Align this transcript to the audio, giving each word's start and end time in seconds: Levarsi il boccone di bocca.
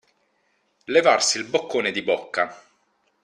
Levarsi 0.85 1.37
il 1.37 1.43
boccone 1.43 1.91
di 1.91 2.01
bocca. 2.01 2.59